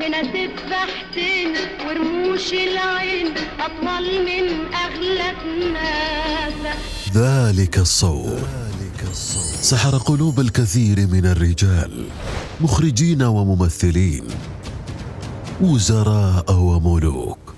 هنا 0.00 0.22
تذبحتنا 0.22 1.60
ورموش 1.86 2.52
العين 2.52 3.34
أطول 3.60 4.24
من 4.24 4.74
أغلى 4.74 5.30
الناس 5.44 6.76
ذلك 7.14 7.78
الصوت 7.78 8.26
ذلك 8.26 9.10
الصوت. 9.10 9.64
سحر 9.64 9.96
قلوب 9.98 10.40
الكثير 10.40 11.06
من 11.06 11.26
الرجال 11.26 12.06
مخرجين 12.60 13.22
وممثلين 13.22 14.24
وزراء 15.60 16.52
وملوك. 16.52 17.49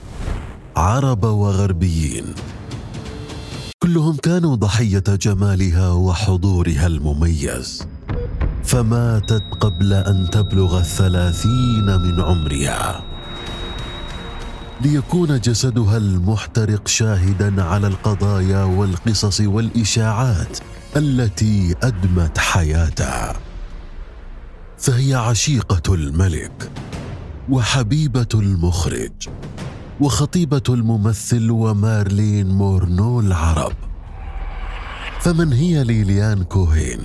عرب 0.77 1.25
وغربيين. 1.25 2.25
كلهم 3.83 4.17
كانوا 4.17 4.57
ضحية 4.57 5.05
جمالها 5.09 5.91
وحضورها 5.91 6.87
المميز. 6.87 7.87
فماتت 8.65 9.43
قبل 9.61 9.93
أن 9.93 10.31
تبلغ 10.31 10.79
الثلاثين 10.79 11.87
من 11.87 12.21
عمرها. 12.21 13.05
ليكون 14.81 15.41
جسدها 15.41 15.97
المحترق 15.97 16.89
شاهدا 16.89 17.63
على 17.63 17.87
القضايا 17.87 18.65
والقصص 18.65 19.41
والإشاعات 19.41 20.59
التي 20.97 21.75
أدمت 21.83 22.39
حياتها 22.39 23.37
فهي 24.79 25.15
عشيقة 25.15 25.95
الملك 25.95 26.71
وحبيبة 27.51 28.29
المخرج. 28.35 29.29
وخطيبة 30.01 30.63
الممثل 30.69 31.51
ومارلين 31.51 32.49
مورنو 32.49 33.21
العرب. 33.21 33.73
فمن 35.21 35.53
هي 35.53 35.85
ليليان 35.85 36.43
كوهين؟ 36.45 36.99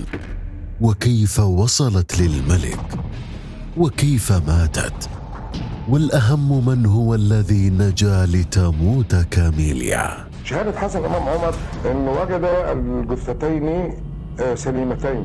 وكيف 0.80 1.40
وصلت 1.40 2.20
للملك؟ 2.20 2.80
وكيف 3.76 4.32
ماتت؟ 4.32 5.08
والأهم 5.88 6.66
من 6.66 6.86
هو 6.86 7.14
الذي 7.14 7.70
نجا 7.70 8.26
لتموت 8.26 9.14
كاميليا؟ 9.14 10.28
شهادة 10.44 10.78
حسن 10.78 11.04
إمام 11.04 11.22
عمر 11.22 11.54
أنه 11.90 12.10
وجد 12.10 12.44
الجثتين 12.44 13.94
آه، 14.40 14.54
سليمتين. 14.54 15.24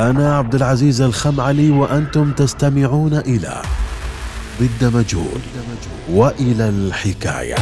أنا 0.00 0.36
عبد 0.36 0.54
العزيز 0.54 1.00
الخمعلي 1.00 1.70
وأنتم 1.70 2.32
تستمعون 2.32 3.14
إلى 3.14 3.62
ضد 4.60 4.84
مجهول 4.96 5.40
وإلى 6.10 6.68
الحكاية. 6.68 7.56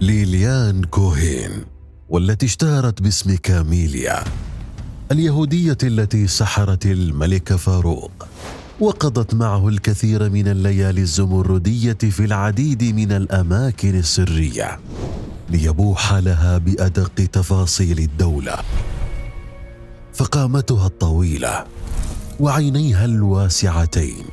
ليليان 0.00 0.84
كوهين 0.84 1.50
والتي 2.08 2.46
اشتهرت 2.46 3.02
باسم 3.02 3.36
كاميليا 3.36 4.24
اليهودية 5.12 5.78
التي 5.82 6.26
سحرت 6.26 6.86
الملك 6.86 7.54
فاروق 7.54 8.26
وقضت 8.80 9.34
معه 9.34 9.68
الكثير 9.68 10.30
من 10.30 10.48
الليالي 10.48 11.00
الزمردية 11.00 11.92
في 11.92 12.24
العديد 12.24 12.84
من 12.84 13.12
الأماكن 13.12 13.98
السرية 13.98 14.78
ليبوح 15.50 16.12
لها 16.14 16.58
بأدق 16.58 17.12
تفاصيل 17.14 17.98
الدولة. 17.98 18.56
فقامتها 20.14 20.86
الطويلة 20.86 21.64
وعينيها 22.40 23.04
الواسعتين 23.04 24.24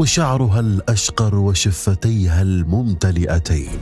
وشعرها 0.00 0.60
الأشقر 0.60 1.34
وشفتيها 1.34 2.42
الممتلئتين. 2.42 3.78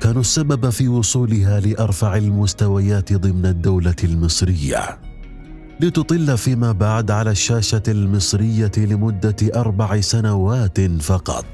كانوا 0.00 0.20
السبب 0.20 0.70
في 0.70 0.88
وصولها 0.88 1.60
لأرفع 1.60 2.16
المستويات 2.16 3.12
ضمن 3.12 3.46
الدولة 3.46 3.94
المصرية. 4.04 4.98
لتطل 5.80 6.38
فيما 6.38 6.72
بعد 6.72 7.10
على 7.10 7.30
الشاشة 7.30 7.82
المصرية 7.88 8.72
لمدة 8.76 9.36
أربع 9.54 10.00
سنوات 10.00 10.80
فقط. 10.80 11.44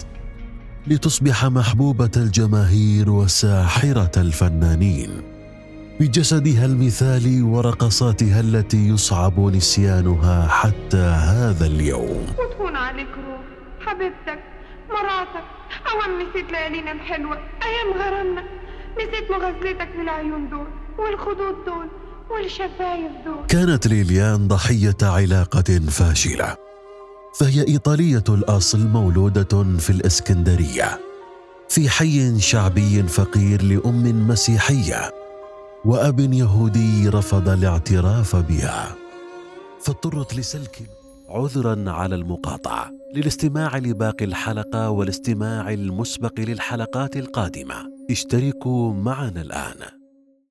لتصبح 0.87 1.45
محبوبة 1.45 2.11
الجماهير 2.17 3.11
وساحرة 3.11 4.21
الفنانين. 4.21 5.11
بجسدها 6.01 6.65
المثالي 6.65 7.43
ورقصاتها 7.43 8.41
التي 8.41 8.89
يصعب 8.89 9.41
نسيانها 9.41 10.47
حتى 10.49 11.07
هذا 11.31 11.67
اليوم. 11.67 12.46
حبيبتك 14.07 14.43
مراتك 14.91 15.45
أوام 15.93 16.23
نسيت 16.23 16.53
ليالينا 16.53 16.93
الحلوة 16.93 17.37
أيام 17.37 17.93
غرامنا. 18.03 18.43
نسيت 18.97 19.31
مغازلتك 19.31 19.89
للعيون 19.99 20.51
دول 20.51 20.67
والخدود 20.99 21.65
دول 21.67 21.89
والشفايف 22.31 23.13
دول. 23.25 23.47
كانت 23.49 23.87
ليليان 23.87 24.49
ضحية 24.49 24.97
علاقة 25.03 25.81
فاشلة 25.91 26.57
فهي 27.41 27.67
إيطالية 27.69 28.25
الأصل 28.29 28.87
مولودة 28.87 29.79
في 29.79 29.91
الإسكندرية 29.91 31.01
في 31.69 31.91
حي 31.91 32.41
شعبي 32.41 33.03
فقير 33.03 33.63
لأم 33.63 34.29
مسيحية 34.29 35.11
وأب 35.85 36.21
يهودي 36.21 37.09
رفض 37.09 37.49
الاعتراف 37.49 38.37
بها 38.37 38.95
فاضطرت 39.81 40.35
لسلك 40.35 40.79
عذرا 41.29 41.91
على 41.91 42.15
المقاطعة 42.15 42.91
للاستماع 43.15 43.79
لباقي 43.79 44.25
الحلقة 44.25 44.91
والاستماع 44.91 45.71
المسبق 45.73 46.41
للحلقات 46.41 47.17
القادمة. 47.17 47.75
اشتركوا 48.11 48.93
معنا 48.93 49.41
الآن. 49.41 50.06